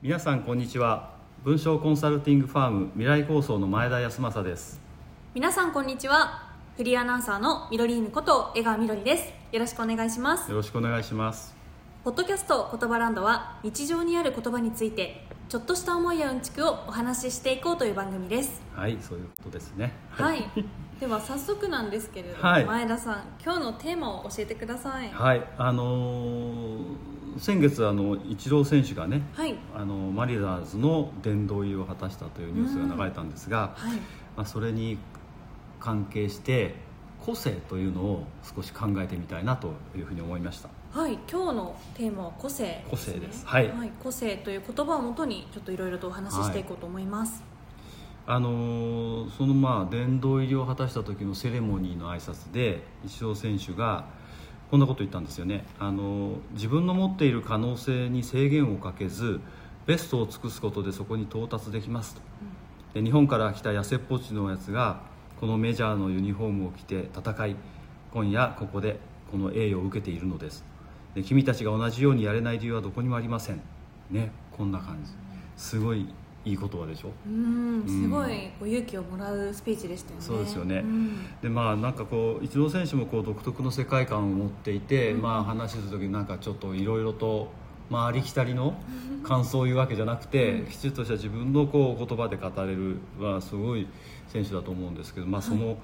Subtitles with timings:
[0.00, 1.10] 皆さんこんにちは。
[1.42, 4.80] 文章コンサルティングファーム未来構想の前田康政です。
[5.34, 6.52] 皆さんこんにちは。
[6.76, 9.32] フリーアナウンサーのミドリーヌこと江川みどりです。
[9.50, 10.48] よろしくお願いします。
[10.52, 11.52] よろしくお願いします。
[12.04, 18.62] ポッドキャスト言葉ランドは日常にある言葉についてちょっとした思いやうんちくをお話ししていこうという番組です。
[18.76, 19.94] はいそういうことですね。
[20.10, 20.48] はい、
[21.00, 22.64] では早速なんですけれども、はい。
[22.64, 25.10] 前田さん今日のテーマを教えてください。
[25.10, 25.44] はい。
[25.58, 29.54] あのー先月あのイチロー選手がねはい。
[29.74, 33.96] あのマリナーズの殿堂入りを果たしたというニュースが流れたんですが、はい。
[34.36, 34.98] まあ、それに
[35.80, 36.74] 関係して
[37.24, 40.68] 個性というのを少し考えてみたいなというふうに思いました。
[40.90, 43.46] はい、今日のテーマは個性ね、個性です。
[43.46, 43.70] はい。
[44.02, 47.42] 個性という言葉をもとにちょっといろいろとお話ししていこうと思います。
[48.26, 54.04] あのーそのまあ殿堂入りを果たした時のセレモニーの挨拶でイチロー選手が
[54.70, 59.40] こんなこと言ったんですよね、あのー自分の持っている可能性に制限をかけず
[59.86, 62.20] ベストを尽くすことでそこに到達できますと。
[62.94, 65.00] で日本から来た痩せっぽちのやつが
[65.40, 67.56] このメジャーのユニフォームを着て戦い
[68.12, 68.98] 今夜ここで
[69.30, 70.64] この栄誉を受けているのです。
[71.14, 73.62] で君たちが同じようにやれない理由はどこにもありません。
[74.10, 75.12] ねこんな感じ。
[75.56, 76.06] すごい
[76.44, 77.10] いい言葉でしょ？
[77.26, 80.24] うんすごいこう勇気をもらうスピーチでしたよね。
[80.24, 80.80] そうですよね。
[80.80, 81.40] ん。
[81.42, 87.50] でまあなんかこうイチロー選手もこう独特の世界観を持っていて、まあ話する時になんかちょっといろいろと、
[87.90, 88.74] まあ、ありきたりの
[89.24, 93.86] 感想を言うわけじゃなくて、きちっとした自分のこう言葉で語れるはすごい
[94.28, 95.76] 選手だと思うんですけど、まあ、その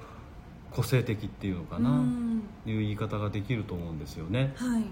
[0.71, 2.43] 個性的っていうのかな、うん。
[2.65, 4.53] いう言い方ができると思うんですよね。
[4.55, 4.81] はい。
[4.81, 4.85] うん。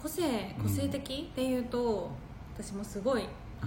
[0.00, 1.28] 個性個性的？
[1.30, 2.10] っていうと、
[2.56, 3.22] 私もすごい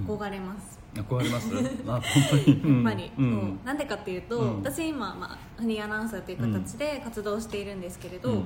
[0.05, 1.47] 憧れます、憧れます？
[1.87, 2.83] あ本当に、うん。
[2.83, 3.41] やっぱり、うん。
[3.41, 4.57] そうなんでかっていうと、うん。
[4.57, 8.43] 私今、まあ、フリーアナウンサーという形で活動しているんですけれど、うん。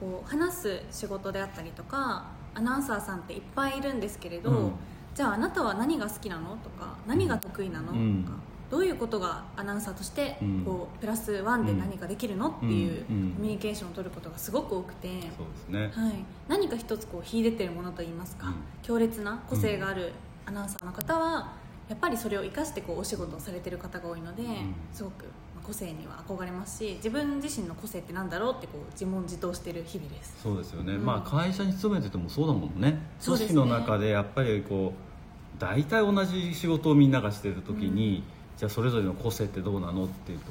[0.00, 4.72] こう話す仕事であったりとかアナウンサーさんっていっぱいいるんですけれど、うん。
[5.14, 8.24] じゃああなたは何が好きなのとか何が得意なの、うん。
[8.24, 8.38] とか
[8.68, 10.62] どういうことがアナウンサーとしてうん。
[10.64, 13.16] こうプラスワンで何かできるのっていうコうん。
[13.16, 13.24] うん。
[13.38, 15.08] ミュニケーションを取ることがすごく多くて。
[15.08, 18.54] そうですね、はい、何か一つこう秀でてるものといいますか、うん。
[18.82, 20.12] 強烈な個性がある
[20.46, 21.52] アナウンサーの方は
[21.88, 24.74] やっぱりそれを生かしてこうお仕事をされてる方が多いので、ん。
[24.92, 25.24] すごく
[25.54, 30.36] まあ個性には憧れますし自分自身の個性ってなんだろうってこう自問自答してる日々です。
[30.42, 31.04] そうですよね、うん。
[31.04, 32.98] まあ会社に勤めててもそうだもんね。
[33.24, 38.22] 組織の中でやっぱりこう大体同じ仕事をみんながしてる時に、
[38.56, 40.46] じゃあそれぞれの個性ってどうなのっていうと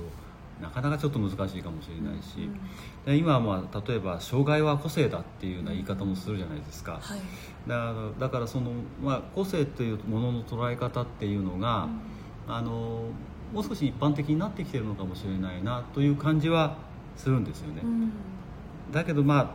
[0.62, 2.50] なかなかちょっと難しいかもしれないし、
[3.06, 3.12] うん。
[3.12, 7.20] で今はまあ例えば障害は個性だっていうような言い方もするじゃないですか、はい。
[7.68, 8.72] だからだからその、
[9.04, 11.88] まあ、個性っていうものの捉え方っていうのが、
[12.48, 13.02] あの
[13.54, 16.78] もう少し一般的になってきてるのかもしれないなという感じは
[17.16, 18.12] するんですよね、うん。
[18.92, 19.52] だけどまあ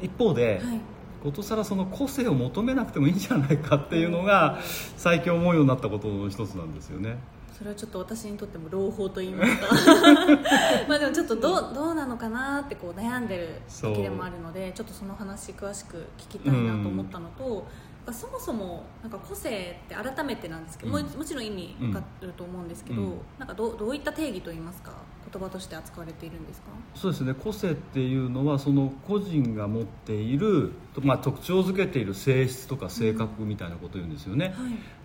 [0.00, 0.80] 一方で、はい。
[1.22, 4.60] ことさらその個性を求めなくてもいいんじゃないかっていうのが
[4.96, 7.18] 最近思うようになったことの一つなんですよね
[7.58, 9.66] それはちょっと私にとっても朗報と言いますか。
[10.86, 17.66] まあでもちょっとどうどうなのかなってこう悩んでる時でもあるのでちょっとその話詳しく聞きたいなと思ったのと、
[18.12, 21.04] そもそもなんか個性って改めてなんですけど、うん。
[21.04, 23.12] ももちろん意味分かると思うんですけど、うん。
[23.38, 24.92] なんかどうどういった定義といいますか？
[25.30, 26.68] 言葉として扱われているんですか？
[26.94, 34.54] そうですね個性っていうのはその個人が持っている、まあ、特徴づけている性質とか性格みたいなことを言うんですよね、はい。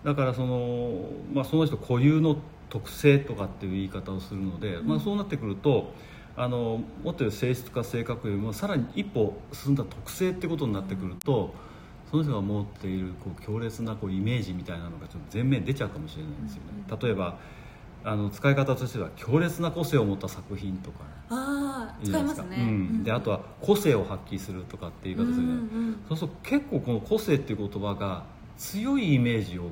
[0.04, 2.38] だからその,、まあ、その人固有の
[2.70, 5.92] 特性とかっていう言い方をするので、まあ、そうなってくると
[6.36, 11.54] あの持っている性質とか性格よりもさらに一歩進んだ特性ってことになってくると、
[12.14, 17.38] その人が持っているこう強烈なこうイメージみたいなのがちょっと前面に出ちゃうかもしれないんですよね、例えば
[18.04, 21.00] あの使い方としては強烈な個性を持った作品とか。
[21.30, 26.04] ああ使いますね、うん、であとは個性を発揮するとかっていう言い方するじゃない、うんうん。
[26.06, 28.24] そうすると結構この個性っていう言葉が
[28.58, 29.70] 強いイメージをこ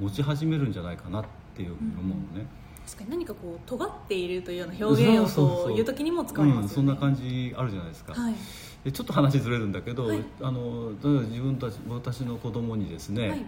[0.00, 1.24] う持ち始めるんじゃないかなっ
[1.56, 2.46] ていうふうに思うのね、
[2.86, 8.32] 確かに何かこう尖っているというような表現をそうそう時にも使われますよね、うん、そんな感じあるじゃないですか、はい。
[8.32, 8.38] で
[8.84, 10.24] ちょっと話ずれるんだけど、はい。
[10.40, 13.38] あの例えば自分たち私の子供にですね、はい。
[13.38, 13.46] 好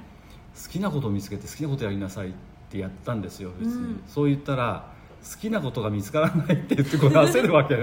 [0.70, 2.32] きなことを見つけて好きなことやりなさいっ
[2.68, 4.02] てやったんですよ別に、うん。
[4.06, 4.90] そう言ったら
[5.22, 7.82] 好きなことが見つからないって言ってこう焦るわけね。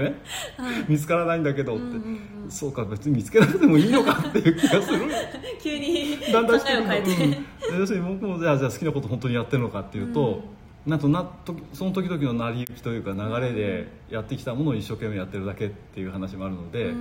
[0.56, 0.84] はい。
[0.88, 2.50] 見つからないんだけどって、うんうんうん。
[2.50, 5.06] そうか別に見つけなくてもいいのかっていう気がする。
[5.62, 7.10] 急にだんだん考えを変えて、
[7.70, 7.78] うん。
[7.80, 10.42] 要するに僕もじゃあじゃあ好きなこと本当にやってるのかっていうと、
[10.86, 16.94] なんとなとその時々の成り行きというか流れでやってきたものを一生懸命やってるだけっていう話もあるので、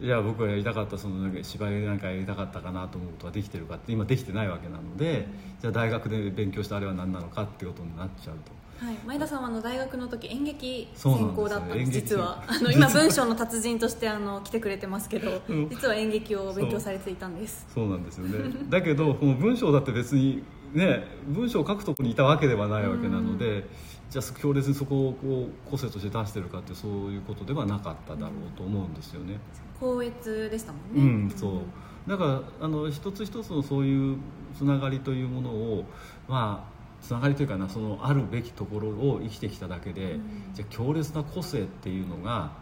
[0.00, 5.26] いや僕がやりたかったその芝居なんかやりたかったかなと思うことができてるかって今できてないわけなので、
[5.60, 8.62] じゃあ大学で勉強したあれは何なのかってことになっちゃうと。
[8.84, 12.42] はい、前田さんはあの大学の時演劇専攻だったんです実は。
[12.48, 15.68] あの今文章の達人としてあの来てくれてますけどうん。
[15.68, 17.66] 実は演劇を勉強されていたんです。
[17.72, 18.38] そうなんですよね。
[18.68, 23.66] だけどこの文章だって別にね文章を書くところにいたわけではないわけなので、
[24.10, 29.38] じゃあ強烈にそこをこう個性として出してるかってそういうことではなかっただろうと思うんですよね。
[29.80, 31.28] 高越でしたもうんん。
[31.28, 32.10] ね、そう。
[32.10, 32.24] だか
[32.60, 34.16] らあの一つ一つのそういう
[34.54, 35.84] つながりというものを
[36.28, 40.20] まあつながりというかなそのあるべきところを生きてきただけで、うん。
[40.54, 42.52] じゃあ強烈な個性っていうのが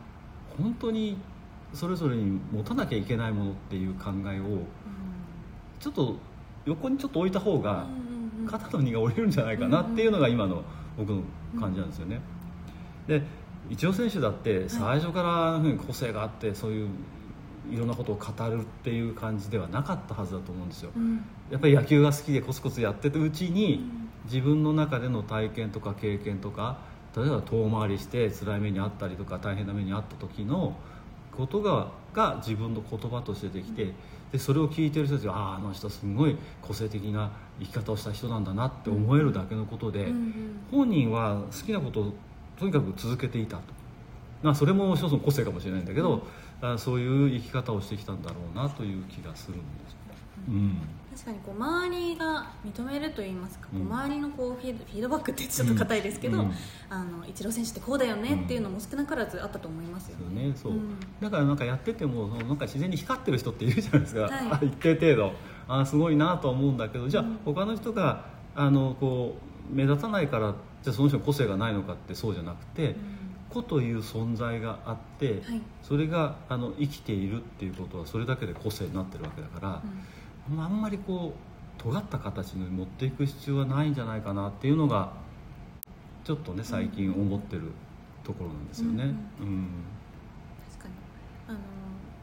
[0.56, 1.16] 本当に
[1.72, 4.66] それぞれに持たなきゃいけないものっていう考えをうん。
[5.78, 6.16] ちょっと
[6.64, 7.86] 横にちょっと置いた方が
[8.46, 10.62] 肩の荷が下りるんじゃないかなっていうのが今の
[10.96, 11.22] 僕の
[11.58, 12.20] 感じなんですよね。
[13.06, 13.22] で
[13.70, 16.88] イチロー選手だって最初から個性があってそういう
[17.70, 20.90] いろんなことを語るっていう感じではなかったはずだと思うんですよ。
[20.96, 21.24] うん。
[21.50, 24.10] やっぱり野球が好きでコツコツやってるうちうにん。
[24.24, 26.78] 自分の中での体験とか経験とか
[27.16, 30.76] 例えば遠回りして辛い目にあったりとか大変な目にあった時の
[31.36, 33.92] ことがが自分の言葉としてできて
[34.32, 40.60] でそれを聞いてる人たちがあああの人すごい個性的な生き方をした人なんだなって思えるだけのことで、うんうん。
[40.70, 42.12] 本人は好きなことを
[42.58, 43.62] とにかく続けていたと、
[44.42, 46.26] まあ、それも一つの個性かもしれないんだけど、
[46.60, 49.96] あそういう生き方をしてきたんだろうなという気がするんです、
[50.48, 50.78] うん
[51.12, 56.52] 確かにこう周りが認めるといいますか、こううん周りのこうフィードフィードバックってちょっと硬いですけど、うん。
[56.88, 60.48] あのイチロー選手ってこうだよねっていうのも少なからずあったと思いますよそうね。
[60.48, 60.98] ねそう、うん。
[61.20, 64.32] だからなんかやっててもなんか自然に光ってる人っているじゃないですか、はい。
[64.32, 65.32] あ 一定程度。
[65.68, 67.38] あすごいなとは思うんだけどじゃあうん。
[67.44, 68.24] 他の人が
[68.54, 69.36] あのこ
[69.72, 72.96] う目立たないからじゃあその人の個性がないのかってそうじゃなくて、
[73.50, 75.60] 個という存在があって、はい。
[75.82, 79.82] それがあの生きているっていうことはそれだけで個性になってるわけだから、ま
[80.58, 85.12] ああんまりこう尖った形に持っていく必要はないんじゃないかなっていうのが
[86.24, 87.72] ちょっとね最近思ってる
[88.24, 89.04] ところなんですよね。
[89.04, 89.06] う
[89.44, 89.68] ん
[90.70, 90.94] 確かに。
[91.48, 91.58] あの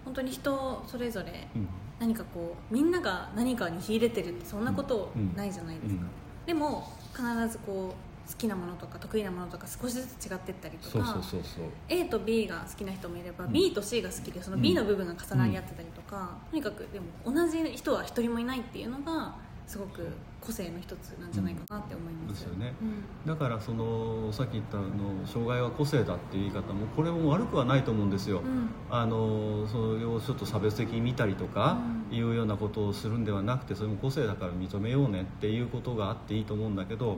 [0.05, 1.67] 本当に人それぞれうん。
[1.99, 6.09] 何かこうみんなが何かに秀でてるってそんなことうんないじゃないですか、うん。
[6.45, 11.63] でも必ずこう好きなものとか得意なものとか少しずつ違ってったりとかそうそうそうそう。
[11.87, 13.53] A と B が好きな人もいれば、うん。
[13.53, 19.35] B と C が好きでその B の部分が重なり合ってたりとか、とにかくでも同じ人は一人もいないっていうのが
[19.67, 20.07] すごく
[20.39, 22.45] 個性の一つなんじゃないかなって思います。
[22.45, 22.73] ですよね。
[22.81, 23.29] うん。
[23.29, 24.87] だからそのさっき言ったあの
[25.27, 28.69] 障害は個性だっていう言い方もこれも悪くはないと思うんですよ、うん。
[28.89, 31.97] あのそれをちょっと差別的に見たりとかうん。
[32.09, 37.17] いうようなことをするんではなくてそれも個性だから認めようねっていうことがあっていいと思うんだけど、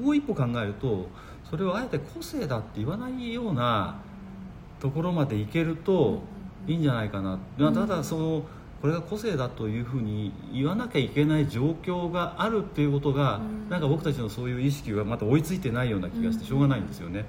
[0.00, 1.08] もう一歩考えると
[1.50, 4.00] それをあえて個性だって言わないような
[4.78, 6.20] ところまでいけると
[6.68, 8.42] いいんじゃないかな、まあただその
[8.80, 13.68] これが個性だというふうに言わなきゃいけない状況があるっていうことが、うん。
[13.68, 17.24] なんか僕たちのそういう意識がまた追いついてないような気がしてしょうがないんですよね。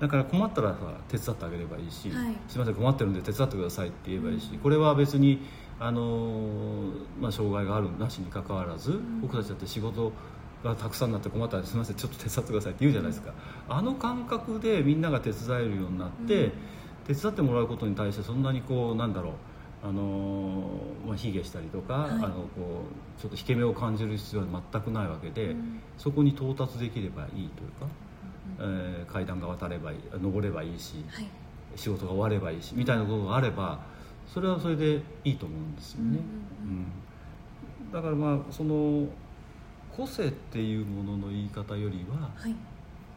[0.00, 2.34] だから困ったらさ手伝ってあげればいいし、はい。
[2.48, 5.40] すみません困ってるんで手伝ってくださいって言えばいいし、これは別に
[5.78, 9.20] あのーまあ、障害があるなしにかかわらず、ん。
[9.20, 10.12] 僕たちだって仕事
[10.64, 13.32] がたくさんになって困ったらすみませんちょっと手伝ってくださいって言うじゃないですか、
[13.68, 16.52] あの感覚でみんなが手伝えるようになって、うん。
[17.06, 19.32] 手伝ってもらうことに対してそんなにこうなんだろう
[19.84, 22.10] あのーまあ、卑下したりとか、はい。
[22.10, 22.84] あのこ
[23.18, 25.80] うちょっと引け目を感じる必要は全くないわけで、うん。
[25.98, 27.86] そこに到達できればいいというか、
[28.60, 31.26] えー階段が渡ればいい登ればいいし、はい。
[31.76, 33.80] 仕事が終わればいいしみたいなことがあれば
[34.26, 36.18] それはそれでいいと思うんですよね、
[36.64, 36.86] うんうん
[37.92, 39.06] だからまあその
[39.94, 42.54] 個性っていうものの言い方よりははい。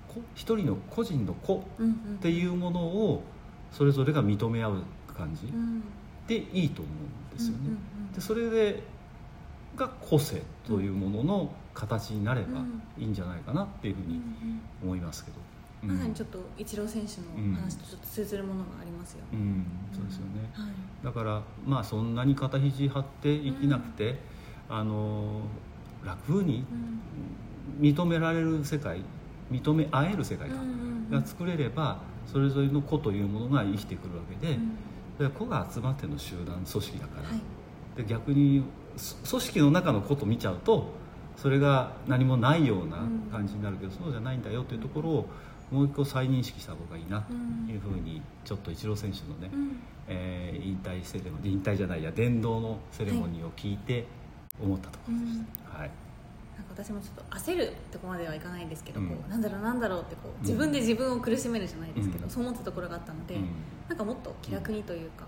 [0.08, 1.92] こ一人の個人の個うんうん。
[1.92, 3.24] っていうものを
[3.72, 4.84] それぞれが認め合う
[5.18, 5.48] 感じ。
[5.48, 5.84] うん
[6.28, 7.78] でいいと思うんですよね、うんうん
[8.08, 8.12] うん。
[8.14, 8.84] でそれで
[9.76, 12.62] が個性というものの形になれば
[12.98, 14.22] いいんじゃないかなっていうふうに
[14.82, 15.38] 思いますけど、
[15.84, 15.90] うん。
[15.96, 19.20] まさにちょっとイチロー選手の話とちょっと通ずるものがありますよ。
[19.24, 20.50] ね、うんそうですよね。
[20.54, 21.06] はい。
[21.06, 24.18] だからまあそんなに肩肘張って生きなくて、
[24.70, 25.42] あの
[26.04, 27.02] 楽にうん。
[27.82, 29.02] 認められる世界
[29.52, 31.22] 認め合える世界かうんうんうん。
[31.22, 34.72] が作れればそれぞれの個というものが生きてくるわけで,、うん
[35.20, 37.42] で個が集まっての集団組織だから、はい。
[37.98, 38.64] で逆に
[38.98, 40.90] そ組織の中のこと見ちゃうと
[41.38, 42.98] それが何もないような
[43.32, 45.30] 感じになるけど、そうじゃないんだよというところを
[45.72, 47.34] もう一個再認識した方がいいなと
[47.72, 49.80] いうふうにちょっとイチロー選手のね、うん。
[50.08, 54.06] えー引退セレモニー引退じゃないや伝道のセレモニーを聞いて
[54.62, 55.92] 思ったところです、はい
[56.58, 59.10] なんか私もちょっと焦るってこまではいかないんですけど、うん。
[59.10, 62.30] こうなんだろうなんだろうってこう自分で自分を苦しめるじゃないですけど、うん。
[62.30, 63.50] そう思ったところがあったので、うん。
[63.90, 65.26] なんかもっと気楽にというか、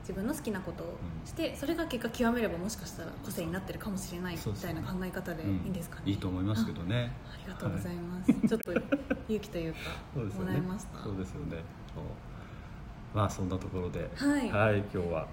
[0.00, 7.12] 自分の好きなことをして、それが結果極めればもしかしたら個性になってるかもしれないみたいな考え方でいいんですかね、いいと思いますけどね。
[7.32, 9.78] ありがとうございます、ちょっと勇気というか
[10.14, 10.52] も そうですよね。
[10.52, 11.02] らいました。
[11.02, 11.62] そうですよね。
[11.94, 12.04] そう
[13.14, 14.10] まあそんなところで。
[14.16, 14.50] はい。
[14.50, 15.26] はい、今日は。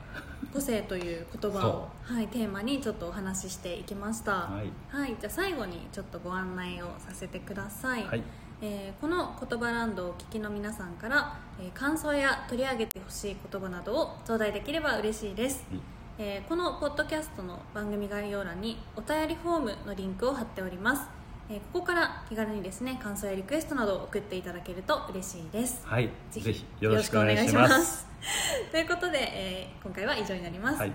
[0.53, 4.31] 個性という言葉をそ、はい、テーマにちょっとお話ししていきました。
[4.31, 4.95] はい。
[4.95, 8.23] はい、じゃあ最後にちょっとご案内をさせてください、はい。
[8.61, 15.81] えーこの言葉ランドをお聞きの皆さんから、えー感想や取り上げてほしい言葉などを頂戴できれば嬉しいです、はい。
[16.19, 21.07] えーこのポッドキャストの番組概要欄にお便りフォームのリンクを貼っております、
[21.51, 25.86] えーここから気軽にですね感想やリクエストなどを送っていただけると嬉しいです。
[25.86, 28.08] はいぜひよろしくお願いします。
[28.72, 30.93] ということで、えー今回は以上になります、はい。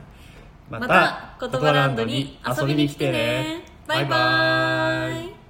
[0.71, 3.65] また言葉ランドに遊びに来てね。
[3.87, 5.46] バイバーイ